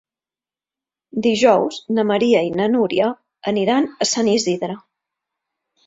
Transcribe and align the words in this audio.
Dijous 1.25 1.77
na 1.99 2.07
Maria 2.13 2.43
i 2.49 2.51
na 2.63 2.69
Núria 2.79 3.13
aniran 3.55 3.89
a 4.07 4.13
Sant 4.17 4.35
Isidre. 4.37 4.85